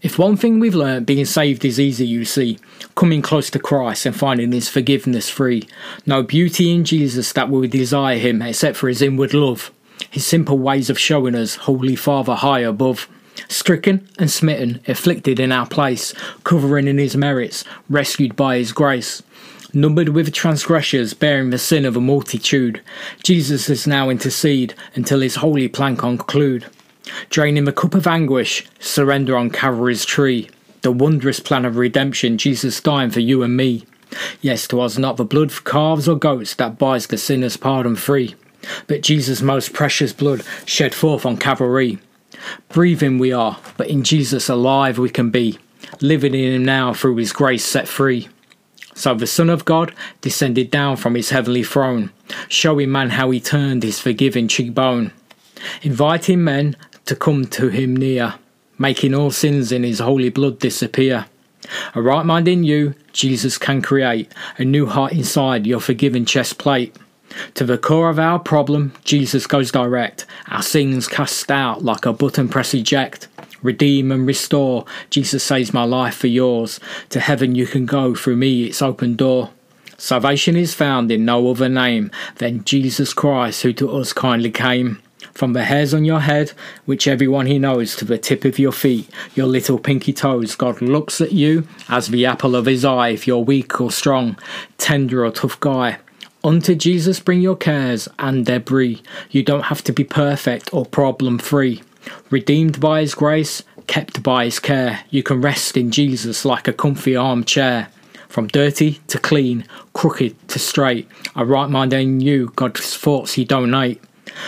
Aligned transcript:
If 0.00 0.16
one 0.16 0.36
thing 0.36 0.60
we've 0.60 0.76
learnt, 0.76 1.06
being 1.06 1.24
saved 1.24 1.64
is 1.64 1.80
easy, 1.80 2.06
you 2.06 2.24
see. 2.24 2.58
Coming 2.94 3.20
close 3.20 3.50
to 3.50 3.58
Christ 3.58 4.06
and 4.06 4.14
finding 4.14 4.52
his 4.52 4.68
forgiveness 4.68 5.28
free. 5.28 5.66
No 6.06 6.22
beauty 6.22 6.72
in 6.72 6.84
Jesus 6.84 7.32
that 7.32 7.50
will 7.50 7.66
desire 7.66 8.16
him 8.16 8.40
except 8.40 8.76
for 8.76 8.88
his 8.88 9.02
inward 9.02 9.34
love. 9.34 9.72
His 10.08 10.24
simple 10.24 10.56
ways 10.56 10.88
of 10.88 11.00
showing 11.00 11.34
us 11.34 11.56
Holy 11.56 11.96
Father 11.96 12.36
high 12.36 12.60
above. 12.60 13.08
Stricken 13.48 14.08
and 14.20 14.30
smitten, 14.30 14.80
afflicted 14.86 15.40
in 15.40 15.50
our 15.50 15.66
place, 15.66 16.14
covering 16.44 16.86
in 16.86 16.98
his 16.98 17.16
merits, 17.16 17.64
rescued 17.90 18.36
by 18.36 18.58
his 18.58 18.72
grace 18.72 19.22
numbered 19.74 20.08
with 20.08 20.32
transgressors, 20.32 21.12
bearing 21.12 21.50
the 21.50 21.58
sin 21.58 21.84
of 21.84 21.94
a 21.94 22.00
multitude. 22.00 22.80
Jesus 23.22 23.68
is 23.68 23.86
now 23.86 24.08
intercede 24.08 24.74
until 24.94 25.20
his 25.20 25.36
holy 25.36 25.68
plan 25.68 25.94
conclude. 25.94 26.66
Draining 27.30 27.64
the 27.64 27.72
cup 27.72 27.94
of 27.94 28.06
anguish, 28.06 28.66
surrender 28.80 29.36
on 29.36 29.50
Calvary's 29.50 30.04
tree. 30.04 30.50
The 30.82 30.92
wondrous 30.92 31.40
plan 31.40 31.64
of 31.64 31.76
redemption, 31.76 32.38
Jesus 32.38 32.80
dying 32.80 33.10
for 33.10 33.20
you 33.20 33.42
and 33.42 33.56
me. 33.56 33.84
Yes, 34.40 34.66
'twas 34.66 34.98
not 34.98 35.16
the 35.16 35.24
blood 35.24 35.50
of 35.50 35.64
calves 35.64 36.08
or 36.08 36.16
goats 36.16 36.54
that 36.54 36.78
buys 36.78 37.06
the 37.06 37.18
sinner's 37.18 37.56
pardon 37.56 37.96
free, 37.96 38.34
but 38.86 39.02
Jesus' 39.02 39.42
most 39.42 39.72
precious 39.72 40.12
blood 40.12 40.42
shed 40.64 40.94
forth 40.94 41.26
on 41.26 41.36
Calvary. 41.36 41.98
Breathing 42.68 43.18
we 43.18 43.32
are, 43.32 43.58
but 43.76 43.88
in 43.88 44.02
Jesus 44.04 44.48
alive 44.48 44.98
we 44.98 45.10
can 45.10 45.30
be, 45.30 45.58
living 46.00 46.34
in 46.34 46.52
him 46.52 46.64
now 46.64 46.94
through 46.94 47.16
his 47.16 47.32
grace 47.32 47.64
set 47.64 47.88
free. 47.88 48.28
So 48.94 49.14
the 49.14 49.26
Son 49.26 49.50
of 49.50 49.64
God 49.64 49.92
descended 50.20 50.70
down 50.70 50.96
from 50.96 51.14
his 51.14 51.30
heavenly 51.30 51.62
throne, 51.62 52.10
showing 52.48 52.90
man 52.90 53.10
how 53.10 53.30
he 53.30 53.40
turned 53.40 53.82
his 53.82 54.00
forgiving 54.00 54.48
cheekbone, 54.48 55.12
inviting 55.82 56.42
men 56.42 56.76
to 57.08 57.16
come 57.16 57.46
to 57.46 57.68
him 57.68 57.96
near, 57.96 58.34
making 58.78 59.14
all 59.14 59.30
sins 59.30 59.72
in 59.72 59.82
his 59.82 59.98
holy 59.98 60.28
blood 60.28 60.58
disappear. 60.58 61.24
A 61.94 62.02
right 62.02 62.24
mind 62.24 62.46
in 62.46 62.64
you, 62.64 62.94
Jesus 63.14 63.56
can 63.56 63.80
create 63.80 64.30
a 64.58 64.64
new 64.64 64.84
heart 64.84 65.12
inside 65.12 65.66
your 65.66 65.80
forgiven 65.80 66.26
chest 66.26 66.58
plate. 66.58 66.94
To 67.54 67.64
the 67.64 67.78
core 67.78 68.10
of 68.10 68.18
our 68.18 68.38
problem, 68.38 68.92
Jesus 69.04 69.46
goes 69.46 69.72
direct, 69.72 70.26
our 70.48 70.62
sins 70.62 71.08
cast 71.08 71.50
out 71.50 71.82
like 71.82 72.04
a 72.04 72.12
button 72.12 72.46
press 72.46 72.74
eject 72.74 73.26
redeem 73.62 74.12
and 74.12 74.26
restore. 74.26 74.84
Jesus 75.10 75.42
saves 75.42 75.72
my 75.72 75.84
life 75.84 76.14
for 76.14 76.28
yours. 76.28 76.78
To 77.08 77.20
heaven 77.20 77.54
you 77.54 77.66
can 77.66 77.86
go 77.86 78.14
through 78.14 78.36
me, 78.36 78.66
it's 78.66 78.82
open 78.82 79.16
door. 79.16 79.50
Salvation 79.96 80.56
is 80.56 80.74
found 80.74 81.10
in 81.10 81.24
no 81.24 81.50
other 81.50 81.68
name 81.68 82.10
than 82.36 82.62
Jesus 82.64 83.12
Christ, 83.12 83.62
who 83.62 83.72
to 83.72 83.90
us 83.96 84.12
kindly 84.12 84.52
came. 84.52 85.00
From 85.38 85.52
the 85.52 85.66
hairs 85.66 85.94
on 85.94 86.04
your 86.04 86.18
head, 86.18 86.50
which 86.84 87.06
everyone 87.06 87.46
he 87.46 87.60
knows, 87.60 87.94
to 87.94 88.04
the 88.04 88.18
tip 88.18 88.44
of 88.44 88.58
your 88.58 88.72
feet, 88.72 89.08
your 89.36 89.46
little 89.46 89.78
pinky 89.78 90.12
toes, 90.12 90.56
God 90.56 90.82
looks 90.82 91.20
at 91.20 91.30
you 91.30 91.64
as 91.88 92.08
the 92.08 92.26
apple 92.26 92.56
of 92.56 92.66
his 92.66 92.84
eye 92.84 93.10
if 93.10 93.24
you're 93.24 93.38
weak 93.38 93.80
or 93.80 93.92
strong, 93.92 94.36
tender 94.78 95.24
or 95.24 95.30
tough 95.30 95.60
guy. 95.60 95.98
Unto 96.42 96.74
Jesus 96.74 97.20
bring 97.20 97.40
your 97.40 97.54
cares 97.54 98.08
and 98.18 98.44
debris. 98.44 99.00
You 99.30 99.44
don't 99.44 99.66
have 99.66 99.84
to 99.84 99.92
be 99.92 100.02
perfect 100.02 100.74
or 100.74 100.84
problem 100.84 101.38
free. 101.38 101.84
Redeemed 102.30 102.80
by 102.80 103.02
His 103.02 103.14
grace, 103.14 103.62
kept 103.86 104.24
by 104.24 104.46
His 104.46 104.58
care, 104.58 105.04
you 105.08 105.22
can 105.22 105.40
rest 105.40 105.76
in 105.76 105.92
Jesus 105.92 106.44
like 106.44 106.66
a 106.66 106.72
comfy 106.72 107.14
armchair. 107.14 107.90
From 108.28 108.48
dirty 108.48 109.00
to 109.06 109.20
clean, 109.20 109.64
crooked 109.92 110.48
to 110.48 110.58
straight, 110.58 111.08
a 111.36 111.46
right 111.46 111.70
mind 111.70 111.92
in 111.92 112.18
you, 112.20 112.52
God's 112.56 112.96
thoughts 112.96 113.34
He 113.34 113.44
donate. 113.44 114.02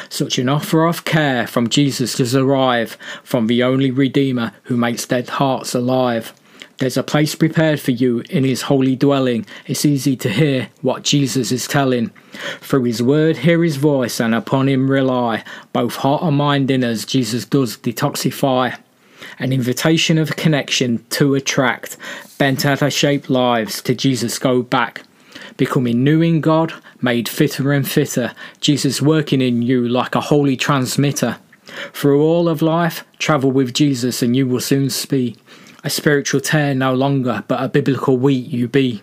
Such 0.09 0.39
an 0.39 0.48
offer 0.48 0.86
of 0.86 1.05
care 1.05 1.47
from 1.47 1.69
Jesus 1.69 2.17
does 2.17 2.34
arrive, 2.34 2.97
from 3.23 3.47
the 3.47 3.62
only 3.62 3.91
Redeemer 3.91 4.52
who 4.64 4.77
makes 4.77 5.07
dead 5.07 5.29
hearts 5.29 5.74
alive. 5.74 6.33
There's 6.79 6.96
a 6.96 7.02
place 7.02 7.35
prepared 7.35 7.79
for 7.79 7.91
you 7.91 8.23
in 8.30 8.42
his 8.42 8.63
holy 8.63 8.96
dwelling. 8.96 9.45
It's 9.67 9.85
easy 9.85 10.17
to 10.17 10.30
hear 10.30 10.70
what 10.80 11.02
Jesus 11.02 11.52
is 11.52 11.68
telling. 11.68 12.08
Through 12.63 12.85
his 12.85 13.02
word, 13.02 13.36
hear 13.36 13.63
his 13.63 13.77
voice, 13.77 14.18
and 14.18 14.35
upon 14.35 14.67
him 14.67 14.91
rely. 14.91 15.45
Both 15.74 15.97
heart 15.97 16.23
and 16.23 16.39
mind 16.39 16.70
in 16.70 16.83
us, 16.83 17.05
Jesus 17.05 17.45
does 17.45 17.77
detoxify. 17.77 18.79
An 19.39 19.52
invitation 19.52 20.17
of 20.17 20.36
connection 20.36 21.05
to 21.11 21.35
attract, 21.35 21.98
bent 22.39 22.64
out 22.64 22.80
of 22.80 22.95
shaped 22.95 23.29
lives 23.29 23.83
to 23.83 23.95
Jesus 23.95 24.39
go 24.39 24.62
back. 24.62 25.02
Becoming 25.56 26.05
new 26.05 26.23
in 26.23 26.40
God, 26.40 26.73
made 27.01 27.28
fitter 27.28 27.73
and 27.73 27.89
fitter, 27.89 28.33
Jesus 28.61 29.02
working 29.02 29.40
in 29.40 29.62
you 29.62 29.89
like 29.89 30.14
a 30.14 30.20
holy 30.20 30.56
transmitter. 30.56 31.39
Through 31.92 32.23
all 32.23 32.48
of 32.48 32.62
life, 32.62 33.05
travel 33.18 33.50
with 33.50 33.74
Jesus 33.74 34.23
and 34.23 34.34
you 34.34 34.46
will 34.46 34.61
soon 34.61 34.90
speak 34.90 35.36
a 35.83 35.90
spiritual 35.90 36.40
tare 36.40 36.74
no 36.74 36.95
longer, 36.95 37.45
but 37.48 37.62
a 37.62 37.68
biblical 37.68 38.17
wheat 38.17 38.46
you 38.46 38.68
be. 38.68 39.02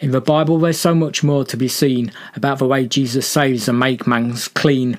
In 0.00 0.10
the 0.10 0.20
Bible, 0.20 0.58
there's 0.58 0.78
so 0.78 0.94
much 0.94 1.22
more 1.22 1.44
to 1.46 1.56
be 1.56 1.68
seen 1.68 2.12
about 2.36 2.58
the 2.58 2.66
way 2.66 2.86
Jesus 2.86 3.26
saves 3.26 3.68
and 3.68 3.78
makes 3.78 4.06
man's 4.06 4.48
clean. 4.48 4.98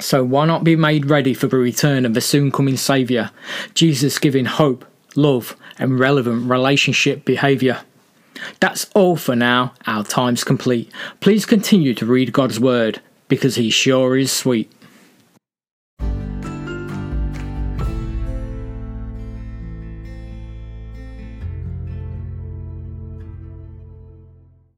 So 0.00 0.24
why 0.24 0.46
not 0.46 0.64
be 0.64 0.76
made 0.76 1.06
ready 1.06 1.34
for 1.34 1.46
the 1.46 1.56
return 1.56 2.04
of 2.04 2.14
the 2.14 2.20
soon 2.20 2.50
coming 2.50 2.76
Saviour? 2.76 3.30
Jesus 3.74 4.18
giving 4.18 4.46
hope, 4.46 4.84
love, 5.14 5.56
and 5.78 5.98
relevant 5.98 6.50
relationship 6.50 7.24
behaviour. 7.24 7.80
That's 8.60 8.90
all 8.94 9.16
for 9.16 9.36
now. 9.36 9.74
Our 9.86 10.04
time's 10.04 10.44
complete. 10.44 10.90
Please 11.20 11.46
continue 11.46 11.94
to 11.94 12.06
read 12.06 12.32
God's 12.32 12.60
Word 12.60 13.00
because 13.28 13.56
He 13.56 13.70
sure 13.70 14.16
is 14.16 14.32
sweet. 14.32 14.70